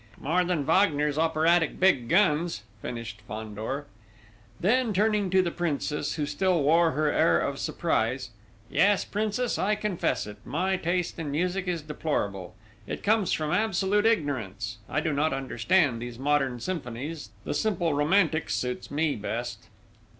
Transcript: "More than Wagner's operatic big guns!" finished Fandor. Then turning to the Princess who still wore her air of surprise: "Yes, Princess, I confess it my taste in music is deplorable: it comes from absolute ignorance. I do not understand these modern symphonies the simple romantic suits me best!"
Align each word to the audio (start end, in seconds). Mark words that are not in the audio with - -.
"More 0.19 0.43
than 0.43 0.65
Wagner's 0.65 1.19
operatic 1.19 1.79
big 1.79 2.09
guns!" 2.09 2.63
finished 2.81 3.21
Fandor. 3.27 3.85
Then 4.59 4.93
turning 4.93 5.29
to 5.29 5.43
the 5.43 5.51
Princess 5.51 6.15
who 6.15 6.25
still 6.25 6.63
wore 6.63 6.93
her 6.93 7.11
air 7.11 7.39
of 7.39 7.59
surprise: 7.59 8.31
"Yes, 8.67 9.05
Princess, 9.05 9.59
I 9.59 9.75
confess 9.75 10.25
it 10.25 10.37
my 10.43 10.75
taste 10.75 11.19
in 11.19 11.29
music 11.29 11.67
is 11.67 11.83
deplorable: 11.83 12.55
it 12.87 13.03
comes 13.03 13.31
from 13.31 13.51
absolute 13.51 14.07
ignorance. 14.07 14.79
I 14.89 15.01
do 15.01 15.13
not 15.13 15.33
understand 15.33 16.01
these 16.01 16.17
modern 16.17 16.59
symphonies 16.59 17.29
the 17.43 17.53
simple 17.53 17.93
romantic 17.93 18.49
suits 18.49 18.89
me 18.89 19.15
best!" 19.15 19.67